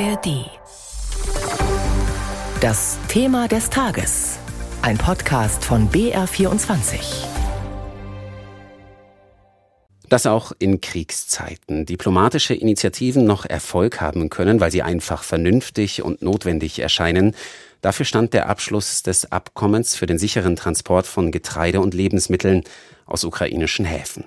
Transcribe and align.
ARD. 0.00 0.50
Das 2.60 2.98
Thema 3.06 3.46
des 3.46 3.70
Tages. 3.70 4.38
Ein 4.82 4.98
Podcast 4.98 5.64
von 5.64 5.88
BR24. 5.88 7.26
Dass 10.08 10.26
auch 10.26 10.50
in 10.58 10.80
Kriegszeiten 10.80 11.86
diplomatische 11.86 12.54
Initiativen 12.54 13.24
noch 13.24 13.44
Erfolg 13.44 14.00
haben 14.00 14.30
können, 14.30 14.58
weil 14.58 14.72
sie 14.72 14.82
einfach 14.82 15.22
vernünftig 15.22 16.02
und 16.02 16.22
notwendig 16.22 16.80
erscheinen, 16.80 17.36
dafür 17.84 18.06
stand 18.06 18.32
der 18.32 18.48
Abschluss 18.48 19.02
des 19.02 19.30
Abkommens 19.30 19.94
für 19.94 20.06
den 20.06 20.18
sicheren 20.18 20.56
Transport 20.56 21.06
von 21.06 21.30
Getreide 21.30 21.80
und 21.80 21.92
Lebensmitteln 21.92 22.64
aus 23.04 23.24
ukrainischen 23.24 23.84
Häfen. 23.84 24.24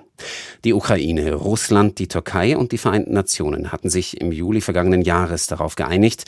Die 0.64 0.72
Ukraine, 0.72 1.34
Russland, 1.34 1.98
die 1.98 2.06
Türkei 2.06 2.56
und 2.56 2.70
die 2.70 2.78
Vereinten 2.78 3.12
Nationen 3.12 3.72
hatten 3.72 3.90
sich 3.90 4.20
im 4.20 4.30
Juli 4.30 4.60
vergangenen 4.60 5.02
Jahres 5.02 5.48
darauf 5.48 5.74
geeinigt, 5.74 6.24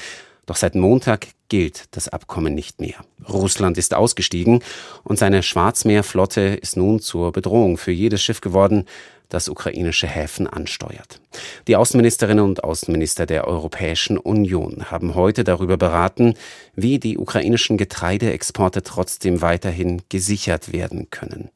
doch 0.46 0.56
seit 0.56 0.74
Montag 0.74 1.28
gilt 1.48 1.84
das 1.90 2.08
Abkommen 2.08 2.54
nicht 2.54 2.80
mehr. 2.80 2.96
Russland 3.28 3.78
ist 3.78 3.94
ausgestiegen 3.94 4.62
und 5.04 5.18
seine 5.18 5.42
Schwarzmeerflotte 5.42 6.40
ist 6.40 6.76
nun 6.76 7.00
zur 7.00 7.32
Bedrohung 7.32 7.76
für 7.76 7.92
jedes 7.92 8.22
Schiff 8.22 8.40
geworden, 8.40 8.86
das 9.30 9.48
ukrainische 9.48 10.06
Häfen 10.06 10.46
ansteuert. 10.46 11.20
Die 11.66 11.76
Außenministerinnen 11.76 12.44
und 12.44 12.64
Außenminister 12.64 13.26
der 13.26 13.46
Europäischen 13.46 14.18
Union 14.18 14.90
haben 14.90 15.14
heute 15.14 15.44
darüber 15.44 15.76
beraten, 15.76 16.34
wie 16.74 16.98
die 16.98 17.16
ukrainischen 17.16 17.78
Getreideexporte 17.78 18.82
trotzdem 18.82 19.40
weiterhin 19.40 20.02
gesichert 20.08 20.72
werden 20.72 21.10
können. 21.10 21.50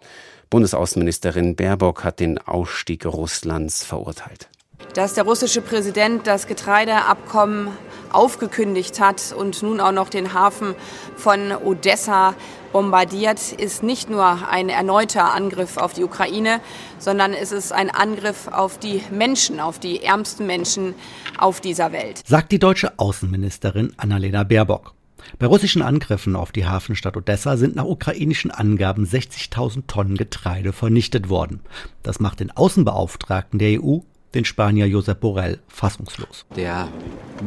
Bundesaußenministerin 0.50 1.56
Baerbock 1.56 2.04
hat 2.04 2.20
den 2.20 2.38
Ausstieg 2.38 3.04
Russlands 3.06 3.84
verurteilt. 3.84 4.48
Dass 4.92 5.14
der 5.14 5.24
russische 5.24 5.60
Präsident 5.60 6.26
das 6.26 6.46
Getreideabkommen 6.46 7.68
aufgekündigt 8.12 9.00
hat 9.00 9.34
und 9.36 9.62
nun 9.62 9.80
auch 9.80 9.92
noch 9.92 10.08
den 10.08 10.34
Hafen 10.34 10.74
von 11.16 11.52
Odessa 11.52 12.34
bombardiert, 12.72 13.52
ist 13.52 13.82
nicht 13.82 14.10
nur 14.10 14.48
ein 14.48 14.68
erneuter 14.68 15.32
Angriff 15.32 15.76
auf 15.76 15.92
die 15.92 16.04
Ukraine, 16.04 16.60
sondern 16.98 17.32
es 17.32 17.52
ist 17.52 17.72
ein 17.72 17.90
Angriff 17.90 18.48
auf 18.48 18.78
die 18.78 19.02
Menschen, 19.10 19.60
auf 19.60 19.78
die 19.78 20.02
ärmsten 20.02 20.46
Menschen 20.46 20.94
auf 21.38 21.60
dieser 21.60 21.92
Welt. 21.92 22.22
Sagt 22.26 22.52
die 22.52 22.58
deutsche 22.58 22.98
Außenministerin 22.98 23.92
Annalena 23.96 24.42
Baerbock. 24.44 24.94
Bei 25.38 25.46
russischen 25.46 25.82
Angriffen 25.82 26.36
auf 26.36 26.52
die 26.52 26.66
Hafenstadt 26.66 27.16
Odessa 27.16 27.56
sind 27.56 27.76
nach 27.76 27.84
ukrainischen 27.84 28.50
Angaben 28.50 29.04
60.000 29.04 29.86
Tonnen 29.86 30.16
Getreide 30.16 30.72
vernichtet 30.72 31.28
worden. 31.28 31.60
Das 32.02 32.20
macht 32.20 32.40
den 32.40 32.50
Außenbeauftragten 32.50 33.58
der 33.58 33.82
EU 33.82 34.00
den 34.34 34.44
Spanier 34.44 34.86
Josep 34.86 35.20
Borrell 35.20 35.60
fassungslos. 35.68 36.44
They 36.54 36.66
are 36.66 36.88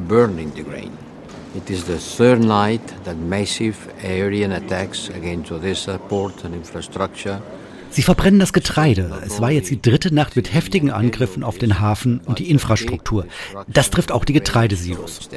burning 0.08 0.52
the 0.56 0.64
grain. 0.64 0.92
It 1.56 1.70
is 1.70 1.86
the 1.86 1.98
third 1.98 2.44
night 2.44 2.82
that 3.04 3.16
massive 3.18 3.76
aerial 4.04 4.52
attacks 4.54 5.10
against 5.10 5.52
Odessa 5.52 5.98
port 5.98 6.46
and 6.46 6.56
infrastructure 6.56 7.42
Sie 7.90 8.04
verbrennen 8.04 8.40
das 8.40 8.54
Getreide. 8.54 9.12
Es 9.26 9.42
war 9.42 9.50
jetzt 9.50 9.70
die 9.70 9.82
dritte 9.82 10.14
Nacht 10.14 10.36
mit 10.36 10.54
heftigen 10.54 10.92
Angriffen 10.92 11.44
auf 11.44 11.58
den 11.58 11.80
Hafen 11.80 12.20
und 12.20 12.40
die 12.40 12.50
Infrastruktur. 12.50 13.26
Das 13.68 13.90
trifft 13.90 14.12
auch 14.12 14.26
die 14.26 14.34
Getreidesilos. 14.34 15.30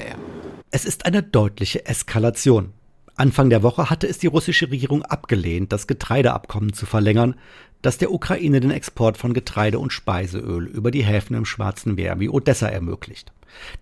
Es 0.70 0.84
ist 0.84 1.06
eine 1.06 1.22
deutliche 1.22 1.86
Eskalation. 1.86 2.72
Anfang 3.16 3.50
der 3.50 3.62
Woche 3.62 3.90
hatte 3.90 4.06
es 4.06 4.18
die 4.18 4.26
russische 4.26 4.70
Regierung 4.70 5.02
abgelehnt, 5.02 5.72
das 5.72 5.86
Getreideabkommen 5.86 6.72
zu 6.72 6.86
verlängern, 6.86 7.34
das 7.82 7.98
der 7.98 8.12
Ukraine 8.12 8.60
den 8.60 8.70
Export 8.70 9.16
von 9.16 9.34
Getreide 9.34 9.78
und 9.78 9.92
Speiseöl 9.92 10.66
über 10.66 10.90
die 10.90 11.04
Häfen 11.04 11.34
im 11.34 11.44
Schwarzen 11.44 11.94
Meer 11.94 12.20
wie 12.20 12.28
Odessa 12.28 12.68
ermöglicht. 12.68 13.32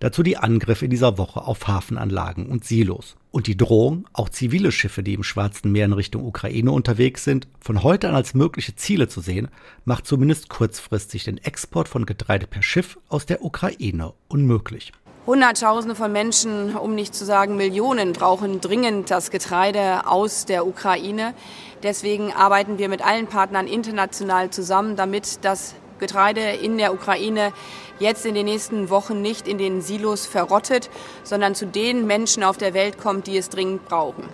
Dazu 0.00 0.22
die 0.22 0.36
Angriffe 0.36 0.88
dieser 0.88 1.18
Woche 1.18 1.42
auf 1.42 1.66
Hafenanlagen 1.66 2.46
und 2.46 2.64
Silos. 2.64 3.16
Und 3.30 3.46
die 3.46 3.56
Drohung, 3.56 4.08
auch 4.12 4.28
zivile 4.28 4.72
Schiffe, 4.72 5.02
die 5.02 5.14
im 5.14 5.22
Schwarzen 5.22 5.72
Meer 5.72 5.84
in 5.84 5.92
Richtung 5.92 6.24
Ukraine 6.24 6.72
unterwegs 6.72 7.24
sind, 7.24 7.46
von 7.60 7.82
heute 7.82 8.08
an 8.08 8.14
als 8.14 8.34
mögliche 8.34 8.74
Ziele 8.76 9.08
zu 9.08 9.20
sehen, 9.20 9.48
macht 9.84 10.06
zumindest 10.06 10.48
kurzfristig 10.48 11.24
den 11.24 11.38
Export 11.38 11.88
von 11.88 12.06
Getreide 12.06 12.46
per 12.46 12.62
Schiff 12.62 12.98
aus 13.08 13.26
der 13.26 13.44
Ukraine 13.44 14.14
unmöglich. 14.28 14.92
Hunderttausende 15.28 15.94
von 15.94 16.10
Menschen, 16.10 16.74
um 16.74 16.94
nicht 16.94 17.14
zu 17.14 17.26
sagen 17.26 17.56
Millionen, 17.56 18.14
brauchen 18.14 18.62
dringend 18.62 19.10
das 19.10 19.30
Getreide 19.30 20.06
aus 20.06 20.46
der 20.46 20.66
Ukraine. 20.66 21.34
Deswegen 21.82 22.32
arbeiten 22.32 22.78
wir 22.78 22.88
mit 22.88 23.04
allen 23.04 23.26
Partnern 23.26 23.66
international 23.66 24.48
zusammen, 24.48 24.96
damit 24.96 25.44
das 25.44 25.74
Getreide 25.98 26.40
in 26.40 26.78
der 26.78 26.94
Ukraine 26.94 27.52
jetzt 27.98 28.24
in 28.24 28.34
den 28.34 28.46
nächsten 28.46 28.88
Wochen 28.88 29.20
nicht 29.20 29.46
in 29.46 29.58
den 29.58 29.82
Silos 29.82 30.24
verrottet, 30.24 30.88
sondern 31.24 31.54
zu 31.54 31.66
den 31.66 32.06
Menschen 32.06 32.42
auf 32.42 32.56
der 32.56 32.72
Welt 32.72 32.96
kommt, 32.96 33.26
die 33.26 33.36
es 33.36 33.50
dringend 33.50 33.86
brauchen. 33.86 34.26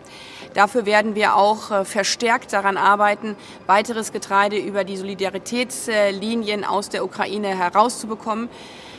Dafür 0.55 0.87
werden 0.87 1.17
wir 1.17 1.35
auch 1.35 1.73
äh, 1.73 1.85
verstärkt 1.85 2.53
daran 2.53 2.77
arbeiten, 2.77 3.35
weiteres 3.67 4.13
Getreide 4.13 4.59
über 4.59 4.85
die 4.85 4.97
Solidaritätslinien 4.97 6.65
aus 6.65 6.89
der 6.89 7.05
Ukraine 7.05 7.49
herauszubekommen. 7.49 8.49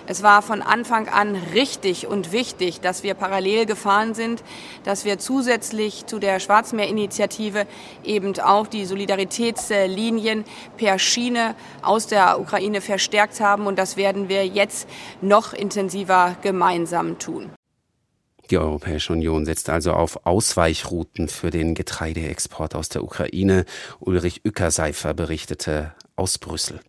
Es 0.08 0.22
war 0.22 0.44
von 0.44 0.62
Anfang 0.62 1.08
an 1.08 1.36
richtig 1.54 2.06
und 2.06 2.32
wichtig, 2.32 2.80
dass 2.80 3.02
wir 3.02 3.16
parallel 3.16 3.66
gefahren 3.66 4.14
sind, 4.14 4.44
dass 4.84 5.04
wir 5.04 5.18
zusätzlich 5.18 6.06
zu 6.06 6.20
der 6.20 6.40
Schwarzmeerinitiative 6.40 7.66
eben 8.04 8.40
auch 8.40 8.68
die 8.68 8.86
Solidaritätslinien 8.86 10.46
per 10.78 11.00
Schiene 11.00 11.56
aus 11.82 12.06
der 12.06 12.40
Ukraine 12.40 12.82
verstärkt 12.82 13.40
haben. 13.40 13.66
Und 13.66 13.80
das 13.80 13.98
werden 13.98 14.30
wir 14.30 14.46
jetzt 14.46 14.88
noch 15.22 15.54
intensiver 15.54 16.36
gemeinsam 16.44 17.18
tun. 17.18 17.50
Die 18.52 18.60
Europäische 18.60 19.12
Union 19.12 19.44
setzt 19.46 19.72
also 19.72 19.94
auf 19.94 20.28
Ausweichrouten 20.28 21.30
für 21.30 21.50
den 21.50 21.74
Getreideexport 21.74 22.76
aus 22.76 22.90
der 22.90 23.04
Ukraine. 23.04 23.66
Ulrich 24.00 24.42
Ückerseifer 24.46 25.16
berichtete 25.16 25.96
aus 26.16 26.38
Brüssel. 26.38 26.80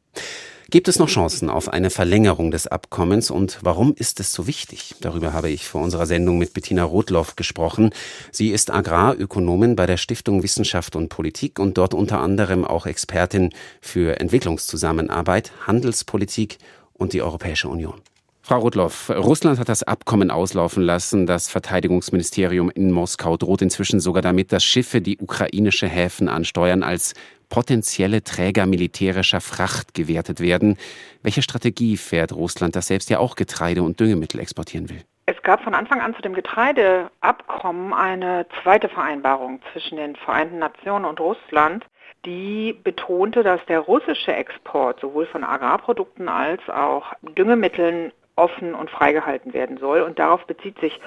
Gibt 0.68 0.88
es 0.88 0.98
noch 0.98 1.08
Chancen 1.08 1.48
auf 1.48 1.68
eine 1.68 1.90
Verlängerung 1.90 2.50
des 2.50 2.66
Abkommens 2.66 3.30
und 3.30 3.60
warum 3.62 3.94
ist 3.94 4.18
es 4.18 4.32
so 4.32 4.48
wichtig? 4.48 4.96
Darüber 5.00 5.32
habe 5.32 5.48
ich 5.48 5.68
vor 5.68 5.80
unserer 5.80 6.06
Sendung 6.06 6.38
mit 6.38 6.54
Bettina 6.54 6.82
Rotloff 6.82 7.36
gesprochen. 7.36 7.90
Sie 8.32 8.48
ist 8.48 8.72
Agrarökonomin 8.72 9.76
bei 9.76 9.86
der 9.86 9.96
Stiftung 9.96 10.42
Wissenschaft 10.42 10.96
und 10.96 11.08
Politik 11.08 11.60
und 11.60 11.78
dort 11.78 11.94
unter 11.94 12.18
anderem 12.18 12.64
auch 12.64 12.86
Expertin 12.86 13.50
für 13.80 14.18
Entwicklungszusammenarbeit, 14.18 15.52
Handelspolitik 15.68 16.58
und 16.94 17.12
die 17.12 17.22
Europäische 17.22 17.68
Union. 17.68 18.02
Frau 18.42 18.60
Rudloff, 18.60 19.10
Russland 19.10 19.58
hat 19.58 19.68
das 19.68 19.82
Abkommen 19.82 20.30
auslaufen 20.30 20.82
lassen. 20.82 21.26
Das 21.26 21.48
Verteidigungsministerium 21.48 22.70
in 22.70 22.92
Moskau 22.92 23.36
droht 23.36 23.60
inzwischen 23.60 23.98
sogar 23.98 24.22
damit, 24.22 24.52
dass 24.52 24.64
Schiffe, 24.64 25.00
die 25.00 25.18
ukrainische 25.18 25.88
Häfen 25.88 26.28
ansteuern, 26.28 26.84
als 26.84 27.14
potenzielle 27.48 28.22
Träger 28.22 28.66
militärischer 28.66 29.40
Fracht 29.40 29.94
gewertet 29.94 30.40
werden. 30.40 30.76
Welche 31.22 31.42
Strategie 31.42 31.96
fährt 31.96 32.32
Russland, 32.32 32.76
das 32.76 32.88
selbst 32.88 33.10
ja 33.10 33.18
auch 33.18 33.36
Getreide 33.36 33.82
und 33.82 34.00
Düngemittel 34.00 34.40
exportieren 34.40 34.88
will? 34.88 35.02
Es 35.26 35.40
gab 35.42 35.62
von 35.62 35.74
Anfang 35.74 36.00
an 36.00 36.14
zu 36.14 36.22
dem 36.22 36.34
Getreideabkommen 36.34 37.92
eine 37.92 38.46
zweite 38.62 38.88
Vereinbarung 38.88 39.60
zwischen 39.72 39.96
den 39.96 40.14
Vereinten 40.14 40.58
Nationen 40.58 41.04
und 41.04 41.18
Russland, 41.18 41.84
die 42.24 42.72
betonte, 42.84 43.42
dass 43.42 43.64
der 43.66 43.80
russische 43.80 44.32
Export 44.32 45.00
sowohl 45.00 45.26
von 45.26 45.44
Agrarprodukten 45.44 46.28
als 46.28 46.60
auch 46.68 47.12
Düngemitteln 47.22 48.12
offen 48.36 48.74
und 48.74 48.90
freigehalten 48.90 49.52
werden 49.52 49.78
soll. 49.78 50.02
Und 50.02 50.18
darauf 50.18 50.46
bezieht 50.46 50.78
sich 50.78 51.00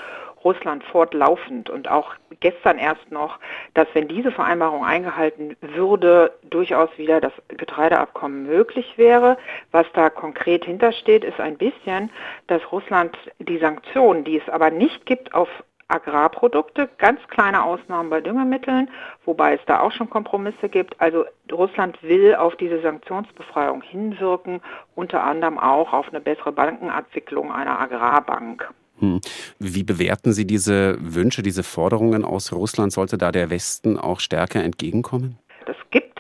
Russland 0.44 0.84
fortlaufend 0.84 1.70
und 1.70 1.90
auch 1.90 2.16
gestern 2.40 2.78
erst 2.78 3.12
noch, 3.12 3.40
dass 3.74 3.88
wenn 3.94 4.08
diese 4.08 4.32
Vereinbarung 4.32 4.86
eingehalten 4.86 5.56
würde, 5.62 6.34
durchaus 6.50 6.90
wieder 6.98 7.20
das 7.22 7.34
Getreideabkommen 7.50 8.46
möglich 8.46 8.98
wäre. 8.98 9.38
Was 9.72 9.86
da 9.94 10.10
konkret 10.10 10.66
hintersteht, 10.66 11.24
ist 11.24 11.40
ein 11.40 11.58
bisschen, 11.58 12.10
dass 12.48 12.72
Russland 12.72 13.18
die 13.40 13.58
Sanktionen, 13.58 14.24
die 14.24 14.38
es 14.38 14.50
aber 14.50 14.72
nicht 14.72 15.06
gibt 15.06 15.34
auf 15.34 15.50
Agrarprodukte, 15.90 16.88
ganz 17.00 17.20
kleine 17.30 17.64
Ausnahmen 17.64 18.12
bei 18.12 18.22
Düngemitteln, 18.22 18.90
wobei 19.26 19.56
es 19.56 19.62
da 19.66 19.80
auch 19.80 19.92
schon 19.92 20.10
Kompromisse 20.10 20.70
gibt. 20.70 21.00
Also 21.02 21.26
Russland 21.52 22.02
will 22.04 22.36
auf 22.36 22.56
diese 22.58 22.80
Sanktionsbefreiung 22.82 23.82
hinwirken, 23.82 24.62
unter 24.96 25.24
anderem 25.24 25.58
auch 25.58 25.92
auf 25.92 26.08
eine 26.10 26.22
bessere 26.22 26.52
Bankenabwicklung 26.52 27.52
einer 27.52 27.80
Agrarbank. 27.80 28.72
Hm. 29.00 29.22
Wie 29.60 29.84
bewerten 29.84 30.34
Sie 30.34 30.46
diese 30.46 30.98
Wünsche, 31.00 31.42
diese 31.42 31.64
Forderungen 31.64 32.26
aus 32.26 32.52
Russland? 32.52 32.92
Sollte 32.92 33.18
da 33.18 33.32
der 33.32 33.50
Westen 33.50 33.98
auch 33.98 34.20
stärker 34.20 34.64
entgegenkommen? 34.64 35.38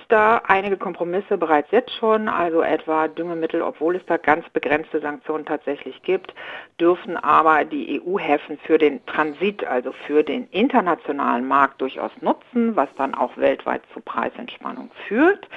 Da 0.09 0.41
einige 0.47 0.75
Kompromisse 0.75 1.37
bereits 1.37 1.69
jetzt 1.69 1.91
schon, 1.91 2.29
also 2.29 2.63
etwa 2.63 3.07
Düngemittel, 3.07 3.61
obwohl 3.61 3.95
es 3.95 4.03
da 4.07 4.17
ganz 4.17 4.49
begrenzte 4.49 4.99
Sanktionen 5.01 5.45
tatsächlich 5.45 6.01
gibt, 6.01 6.33
dürfen 6.79 7.15
aber 7.15 7.63
die 7.63 8.01
EU-Häfen 8.01 8.57
für 8.63 8.79
den 8.79 9.05
Transit, 9.05 9.63
also 9.67 9.91
für 10.07 10.23
den 10.23 10.47
internationalen 10.49 11.47
Markt 11.47 11.79
durchaus 11.79 12.11
nutzen, 12.21 12.75
was 12.75 12.89
dann 12.97 13.13
auch 13.13 13.37
weltweit 13.37 13.83
zu 13.93 13.99
Preisentspannung 13.99 14.89
führt. 15.07 15.47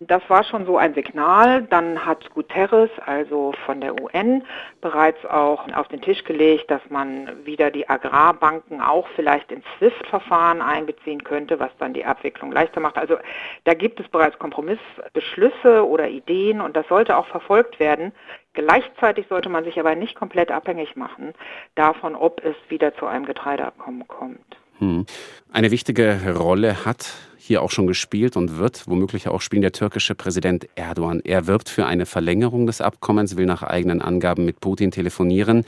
Das 0.00 0.22
war 0.28 0.44
schon 0.44 0.66
so 0.66 0.76
ein 0.76 0.92
Signal. 0.92 1.62
Dann 1.62 2.04
hat 2.04 2.28
Guterres, 2.34 2.90
also 3.06 3.54
von 3.64 3.80
der 3.80 3.98
UN, 3.98 4.44
bereits 4.82 5.24
auch 5.24 5.66
auf 5.74 5.88
den 5.88 6.02
Tisch 6.02 6.22
gelegt, 6.24 6.70
dass 6.70 6.82
man 6.90 7.30
wieder 7.46 7.70
die 7.70 7.88
Agrarbanken 7.88 8.82
auch 8.82 9.08
vielleicht 9.16 9.50
ins 9.50 9.64
SWIFT-Verfahren 9.78 10.60
einbeziehen 10.60 11.24
könnte, 11.24 11.58
was 11.58 11.70
dann 11.78 11.94
die 11.94 12.04
Abwicklung 12.04 12.52
leichter 12.52 12.80
macht. 12.80 12.98
Also 12.98 13.16
da 13.64 13.72
gibt 13.72 13.93
es 14.00 14.08
bereits 14.08 14.38
Kompromissbeschlüsse 14.38 15.86
oder 15.86 16.08
Ideen 16.08 16.60
und 16.60 16.76
das 16.76 16.86
sollte 16.88 17.16
auch 17.16 17.26
verfolgt 17.26 17.80
werden. 17.80 18.12
Gleichzeitig 18.52 19.26
sollte 19.28 19.48
man 19.48 19.64
sich 19.64 19.78
aber 19.80 19.94
nicht 19.94 20.14
komplett 20.14 20.50
abhängig 20.50 20.96
machen 20.96 21.34
davon, 21.74 22.14
ob 22.14 22.44
es 22.44 22.54
wieder 22.68 22.94
zu 22.96 23.06
einem 23.06 23.26
Getreideabkommen 23.26 24.06
kommt. 24.06 24.56
Hm. 24.78 25.06
Eine 25.52 25.70
wichtige 25.70 26.34
Rolle 26.36 26.84
hat 26.84 27.14
hier 27.36 27.62
auch 27.62 27.70
schon 27.70 27.86
gespielt 27.86 28.36
und 28.36 28.56
wird 28.56 28.88
womöglich 28.88 29.28
auch 29.28 29.42
spielen 29.42 29.60
der 29.60 29.72
türkische 29.72 30.14
Präsident 30.14 30.66
Erdogan. 30.76 31.20
Er 31.24 31.46
wirbt 31.46 31.68
für 31.68 31.84
eine 31.84 32.06
Verlängerung 32.06 32.66
des 32.66 32.80
Abkommens, 32.80 33.36
will 33.36 33.44
nach 33.44 33.62
eigenen 33.62 34.00
Angaben 34.00 34.46
mit 34.46 34.60
Putin 34.60 34.90
telefonieren. 34.90 35.64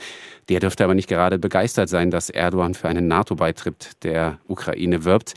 Der 0.49 0.59
dürfte 0.59 0.83
aber 0.83 0.95
nicht 0.95 1.07
gerade 1.07 1.37
begeistert 1.37 1.87
sein, 1.87 2.09
dass 2.09 2.31
Erdogan 2.31 2.73
für 2.73 2.87
einen 2.87 3.07
NATO-Beitritt 3.07 4.03
der 4.03 4.39
Ukraine 4.47 5.05
wirbt. 5.05 5.35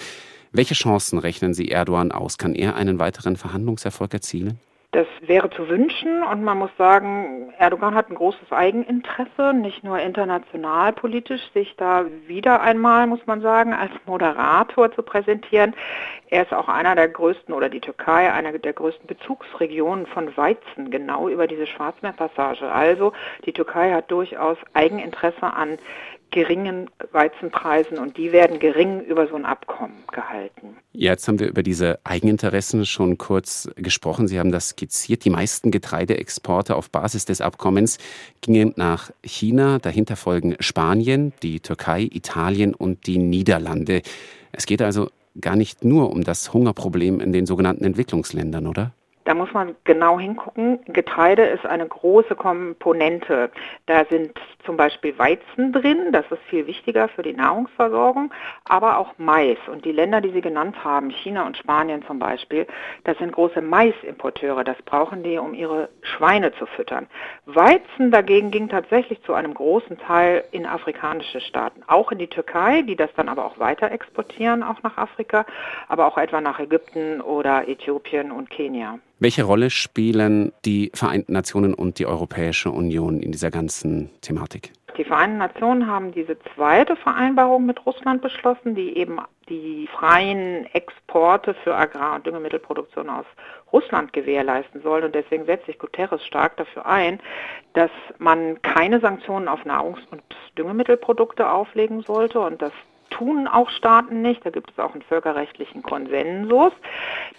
Welche 0.52 0.74
Chancen 0.74 1.20
rechnen 1.20 1.54
Sie 1.54 1.70
Erdogan 1.70 2.10
aus? 2.10 2.36
Kann 2.36 2.56
er 2.56 2.74
einen 2.74 2.98
weiteren 2.98 3.36
Verhandlungserfolg 3.36 4.12
erzielen? 4.12 4.58
Das 4.92 5.06
wäre 5.20 5.48
zu 5.50 5.68
wünschen 5.68 6.24
und 6.24 6.42
man 6.42 6.58
muss 6.58 6.72
sagen, 6.76 7.52
Erdogan 7.56 7.94
hat 7.94 8.10
ein 8.10 8.16
großes 8.16 8.50
Eigeninteresse, 8.50 9.54
nicht 9.54 9.84
nur 9.84 10.00
international 10.00 10.92
politisch, 10.92 11.42
sich 11.54 11.76
da 11.76 12.06
wieder 12.26 12.60
einmal, 12.60 13.06
muss 13.06 13.24
man 13.26 13.40
sagen, 13.40 13.72
als 13.72 13.92
Moderator 14.06 14.92
zu 14.92 15.04
präsentieren. 15.04 15.74
Er 16.28 16.42
ist 16.42 16.52
auch 16.52 16.66
einer 16.66 16.96
der 16.96 17.06
größten, 17.06 17.54
oder 17.54 17.68
die 17.68 17.78
Türkei, 17.78 18.32
einer 18.32 18.58
der 18.58 18.72
größten 18.72 19.06
Bezugsregionen 19.06 20.06
von 20.06 20.36
Weizen, 20.36 20.90
genau 20.90 21.28
über 21.28 21.46
diese 21.46 21.68
Schwarzmeerpassage. 21.68 22.68
Also 22.72 23.12
die 23.46 23.52
Türkei 23.52 23.92
hat 23.92 24.10
durchaus 24.10 24.58
Eigeninteresse 24.74 25.54
an 25.54 25.78
geringen 26.30 26.88
Weizenpreisen 27.12 27.98
und 27.98 28.16
die 28.16 28.32
werden 28.32 28.58
gering 28.58 29.00
über 29.00 29.26
so 29.26 29.34
ein 29.34 29.44
Abkommen 29.44 29.96
gehalten. 30.12 30.76
Jetzt 30.92 31.28
haben 31.28 31.38
wir 31.38 31.48
über 31.48 31.62
diese 31.62 31.98
Eigeninteressen 32.04 32.86
schon 32.86 33.18
kurz 33.18 33.68
gesprochen. 33.76 34.28
Sie 34.28 34.38
haben 34.38 34.52
das 34.52 34.70
skizziert. 34.70 35.24
Die 35.24 35.30
meisten 35.30 35.70
Getreideexporte 35.70 36.76
auf 36.76 36.90
Basis 36.90 37.24
des 37.24 37.40
Abkommens 37.40 37.98
gingen 38.40 38.72
nach 38.76 39.10
China. 39.22 39.78
Dahinter 39.78 40.16
folgen 40.16 40.56
Spanien, 40.60 41.32
die 41.42 41.60
Türkei, 41.60 42.08
Italien 42.10 42.74
und 42.74 43.06
die 43.06 43.18
Niederlande. 43.18 44.02
Es 44.52 44.66
geht 44.66 44.82
also 44.82 45.10
gar 45.40 45.56
nicht 45.56 45.84
nur 45.84 46.10
um 46.10 46.24
das 46.24 46.52
Hungerproblem 46.52 47.20
in 47.20 47.32
den 47.32 47.46
sogenannten 47.46 47.84
Entwicklungsländern, 47.84 48.66
oder? 48.66 48.92
Da 49.30 49.34
muss 49.34 49.52
man 49.52 49.76
genau 49.84 50.18
hingucken. 50.18 50.80
Getreide 50.86 51.44
ist 51.44 51.64
eine 51.64 51.86
große 51.86 52.34
Komponente. 52.34 53.52
Da 53.86 54.04
sind 54.06 54.32
zum 54.64 54.76
Beispiel 54.76 55.16
Weizen 55.20 55.72
drin, 55.72 56.10
das 56.10 56.24
ist 56.32 56.42
viel 56.48 56.66
wichtiger 56.66 57.06
für 57.06 57.22
die 57.22 57.32
Nahrungsversorgung, 57.32 58.34
aber 58.64 58.98
auch 58.98 59.14
Mais. 59.18 59.56
Und 59.68 59.84
die 59.84 59.92
Länder, 59.92 60.20
die 60.20 60.32
Sie 60.32 60.40
genannt 60.40 60.82
haben, 60.82 61.10
China 61.10 61.46
und 61.46 61.56
Spanien 61.56 62.02
zum 62.08 62.18
Beispiel, 62.18 62.66
das 63.04 63.16
sind 63.18 63.30
große 63.30 63.60
Maisimporteure. 63.60 64.64
Das 64.64 64.82
brauchen 64.84 65.22
die, 65.22 65.38
um 65.38 65.54
ihre 65.54 65.90
Schweine 66.02 66.52
zu 66.54 66.66
füttern. 66.66 67.06
Weizen 67.46 68.10
dagegen 68.10 68.50
ging 68.50 68.68
tatsächlich 68.68 69.22
zu 69.22 69.34
einem 69.34 69.54
großen 69.54 69.96
Teil 69.98 70.42
in 70.50 70.66
afrikanische 70.66 71.40
Staaten, 71.40 71.84
auch 71.86 72.10
in 72.10 72.18
die 72.18 72.26
Türkei, 72.26 72.82
die 72.82 72.96
das 72.96 73.10
dann 73.14 73.28
aber 73.28 73.44
auch 73.44 73.60
weiter 73.60 73.92
exportieren, 73.92 74.64
auch 74.64 74.82
nach 74.82 74.98
Afrika, 74.98 75.46
aber 75.86 76.08
auch 76.08 76.18
etwa 76.18 76.40
nach 76.40 76.58
Ägypten 76.58 77.20
oder 77.20 77.68
Äthiopien 77.68 78.32
und 78.32 78.50
Kenia. 78.50 78.98
Welche 79.22 79.44
Rolle 79.44 79.68
spielen 79.68 80.50
die 80.64 80.90
Vereinten 80.94 81.34
Nationen 81.34 81.74
und 81.74 81.98
die 81.98 82.06
Europäische 82.06 82.70
Union 82.70 83.20
in 83.20 83.32
dieser 83.32 83.50
ganzen 83.50 84.08
Thematik? 84.22 84.72
Die 84.96 85.04
Vereinten 85.04 85.36
Nationen 85.36 85.86
haben 85.86 86.10
diese 86.10 86.38
zweite 86.54 86.96
Vereinbarung 86.96 87.66
mit 87.66 87.84
Russland 87.84 88.22
beschlossen, 88.22 88.74
die 88.74 88.96
eben 88.96 89.18
die 89.50 89.86
freien 89.92 90.64
Exporte 90.72 91.52
für 91.52 91.74
Agrar- 91.74 92.14
und 92.14 92.26
Düngemittelproduktion 92.26 93.10
aus 93.10 93.26
Russland 93.74 94.14
gewährleisten 94.14 94.80
soll. 94.80 95.04
Und 95.04 95.14
deswegen 95.14 95.44
setzt 95.44 95.66
sich 95.66 95.78
Guterres 95.78 96.24
stark 96.24 96.56
dafür 96.56 96.86
ein, 96.86 97.20
dass 97.74 97.90
man 98.16 98.62
keine 98.62 99.00
Sanktionen 99.00 99.48
auf 99.48 99.66
Nahrungs- 99.66 100.06
und 100.10 100.22
Düngemittelprodukte 100.56 101.50
auflegen 101.50 102.00
sollte 102.00 102.40
und 102.40 102.62
dass 102.62 102.72
tun 103.10 103.46
auch 103.46 103.68
Staaten 103.70 104.22
nicht. 104.22 104.44
Da 104.44 104.50
gibt 104.50 104.70
es 104.70 104.78
auch 104.78 104.92
einen 104.92 105.02
völkerrechtlichen 105.02 105.82
Konsensus. 105.82 106.72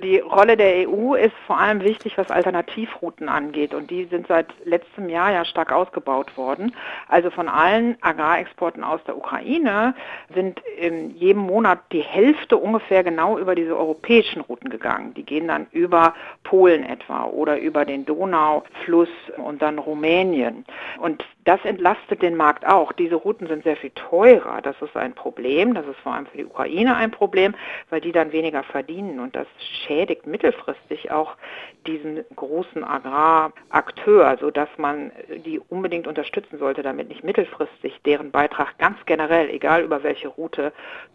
Die 0.03 0.19
Rolle 0.19 0.57
der 0.57 0.87
EU 0.87 1.15
ist 1.15 1.35
vor 1.47 1.57
allem 1.57 1.81
wichtig, 1.81 2.17
was 2.17 2.29
Alternativrouten 2.29 3.29
angeht. 3.29 3.73
Und 3.73 3.89
die 3.89 4.05
sind 4.05 4.27
seit 4.27 4.47
letztem 4.65 5.09
Jahr 5.09 5.31
ja 5.31 5.45
stark 5.45 5.71
ausgebaut 5.71 6.37
worden. 6.37 6.75
Also 7.07 7.31
von 7.31 7.47
allen 7.47 7.97
Agrarexporten 8.01 8.83
aus 8.83 9.01
der 9.05 9.17
Ukraine 9.17 9.95
sind 10.33 10.61
in 10.77 11.15
jedem 11.15 11.41
Monat 11.41 11.79
die 11.91 12.01
Hälfte 12.01 12.57
ungefähr 12.57 13.03
genau 13.03 13.37
über 13.37 13.55
diese 13.55 13.75
europäischen 13.75 14.41
Routen 14.41 14.69
gegangen. 14.69 15.13
Die 15.13 15.23
gehen 15.23 15.47
dann 15.47 15.67
über 15.71 16.13
Polen 16.43 16.83
etwa 16.83 17.25
oder 17.25 17.59
über 17.59 17.85
den 17.85 18.05
Donaufluss 18.05 19.09
und 19.37 19.61
dann 19.61 19.79
Rumänien. 19.79 20.65
Und 20.99 21.23
das 21.45 21.63
entlastet 21.65 22.21
den 22.21 22.35
Markt 22.35 22.67
auch. 22.67 22.91
Diese 22.91 23.15
Routen 23.15 23.47
sind 23.47 23.63
sehr 23.63 23.75
viel 23.75 23.91
teurer. 23.91 24.61
Das 24.61 24.75
ist 24.81 24.95
ein 24.95 25.13
Problem. 25.61 25.73
Das 25.73 25.87
ist 25.87 25.99
vor 26.01 26.13
allem 26.13 26.25
für 26.25 26.37
die 26.37 26.45
Ukraine 26.45 26.95
ein 26.95 27.11
Problem, 27.11 27.53
weil 27.89 28.01
die 28.01 28.11
dann 28.11 28.31
weniger 28.31 28.63
verdienen. 28.63 29.19
Und 29.19 29.35
das 29.35 29.47
schädigt 29.85 30.25
mittelfristig 30.25 31.11
auch 31.11 31.35
diesen 31.85 32.23
großen 32.35 32.83
Agrarakteur, 32.83 34.37
sodass 34.39 34.69
man 34.77 35.11
die 35.45 35.59
unbedingt 35.59 36.07
unterstützen 36.07 36.57
sollte, 36.57 36.83
damit 36.83 37.09
nicht 37.09 37.23
mittelfristig 37.23 38.01
deren 38.03 38.31
Beitrag 38.31 38.77
ganz 38.77 38.97
generell, 39.05 39.49
egal 39.49 39.83
über 39.83 40.03
welche 40.03 40.27
Route, 40.27 40.73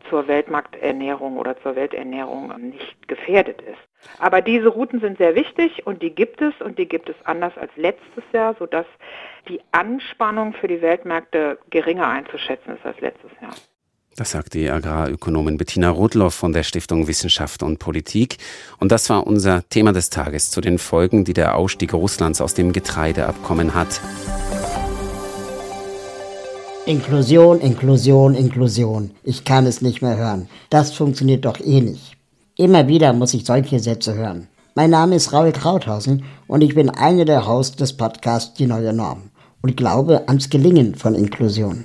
zur 0.09 0.29
Weltmarkternährung 0.29 1.39
oder 1.39 1.61
zur 1.63 1.77
Welternährung 1.77 2.53
nicht 2.61 3.09
gefährdet 3.09 3.63
ist. 3.63 4.21
Aber 4.21 4.41
diese 4.41 4.69
Routen 4.69 5.01
sind 5.01 5.19
sehr 5.19 5.35
wichtig 5.35 5.87
und 5.87 6.03
die 6.03 6.15
gibt 6.15 6.41
es 6.41 6.55
und 6.61 6.79
die 6.79 6.87
gibt 6.87 7.09
es 7.09 7.17
anders 7.25 7.57
als 7.59 7.73
letztes 7.77 8.25
Jahr, 8.33 8.55
sodass 8.59 8.87
die 9.49 9.61
Anspannung 9.73 10.53
für 10.53 10.69
die 10.69 10.83
Weltmärkte 10.83 11.59
geringer 11.71 12.09
einzuschätzen 12.09 12.77
ist 12.77 12.85
als 12.85 13.01
letztes 13.01 13.31
Jahr. 13.41 13.55
Das 14.17 14.31
sagt 14.31 14.55
die 14.55 14.71
Agrarökonomin 14.71 15.59
Bettina 15.59 15.91
Rudloff 15.91 16.33
von 16.33 16.55
der 16.55 16.63
Stiftung 16.63 17.07
Wissenschaft 17.07 17.63
und 17.63 17.79
Politik. 17.79 18.39
Und 18.79 18.91
das 18.91 19.11
war 19.11 19.27
unser 19.27 19.69
Thema 19.69 19.93
des 19.93 20.09
Tages 20.09 20.51
zu 20.51 20.63
den 20.63 20.79
Folgen, 20.79 21.27
die 21.27 21.35
der 21.35 21.55
Ausstieg 21.55 21.93
Russlands 21.93 22.41
aus 22.41 22.55
dem 22.55 22.73
Getreideabkommen 22.73 23.75
hat. 23.75 24.01
Inklusion, 26.87 27.61
Inklusion, 27.61 28.35
Inklusion. 28.35 29.11
Ich 29.23 29.45
kann 29.45 29.67
es 29.67 29.83
nicht 29.83 30.01
mehr 30.01 30.17
hören. 30.17 30.49
Das 30.71 30.95
funktioniert 30.95 31.45
doch 31.45 31.61
eh 31.61 31.83
nicht. 31.83 32.17
Immer 32.57 32.89
wieder 32.89 33.13
muss 33.13 33.35
ich 33.35 33.45
solche 33.45 33.81
Sätze 33.81 34.15
hören. 34.15 34.49
Mein 34.75 34.91
Name 34.91 35.17
ist 35.17 35.35
Raul 35.35 35.53
Krauthausen 35.53 36.25
und 36.47 36.63
ich 36.63 36.75
bin 36.75 36.89
einer 36.89 37.27
der 37.27 37.47
Hosts 37.47 37.77
des 37.77 37.95
Podcasts 37.95 38.55
Die 38.55 38.67
neue 38.67 38.95
Norm 38.95 39.31
und 39.61 39.77
glaube 39.77 40.27
ans 40.27 40.49
Gelingen 40.49 40.95
von 40.95 41.15
Inklusion. 41.15 41.85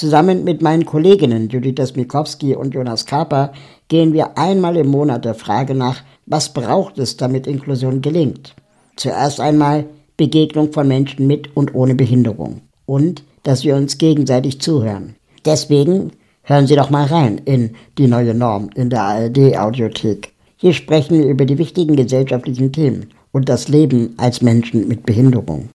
Zusammen 0.00 0.44
mit 0.44 0.62
meinen 0.62 0.86
Kolleginnen 0.86 1.50
Judith 1.50 1.88
Smikowski 1.88 2.54
und 2.54 2.72
Jonas 2.72 3.04
Kaper 3.04 3.52
gehen 3.88 4.14
wir 4.14 4.38
einmal 4.38 4.78
im 4.78 4.88
Monat 4.88 5.26
der 5.26 5.34
Frage 5.34 5.74
nach, 5.74 6.02
was 6.24 6.54
braucht 6.54 6.96
es, 6.98 7.18
damit 7.18 7.46
Inklusion 7.46 8.00
gelingt. 8.00 8.54
Zuerst 8.96 9.40
einmal 9.40 9.84
Begegnung 10.16 10.72
von 10.72 10.88
Menschen 10.88 11.26
mit 11.26 11.54
und 11.54 11.74
ohne 11.74 11.94
Behinderung 11.94 12.62
und 12.86 13.24
dass 13.42 13.62
wir 13.62 13.76
uns 13.76 13.98
gegenseitig 13.98 14.62
zuhören. 14.62 15.16
Deswegen 15.44 16.12
Hören 16.44 16.66
Sie 16.66 16.74
doch 16.74 16.88
mal 16.88 17.04
rein 17.04 17.38
in 17.44 17.76
die 17.98 18.06
neue 18.06 18.34
Norm 18.34 18.70
in 18.74 18.88
der 18.88 19.02
ARD 19.02 19.58
Audiothek. 19.58 20.32
Hier 20.56 20.72
sprechen 20.72 21.18
wir 21.18 21.26
über 21.26 21.44
die 21.44 21.58
wichtigen 21.58 21.94
gesellschaftlichen 21.94 22.72
Themen 22.72 23.10
und 23.32 23.50
das 23.50 23.68
Leben 23.68 24.14
als 24.16 24.40
Menschen 24.40 24.88
mit 24.88 25.04
Behinderung. 25.04 25.68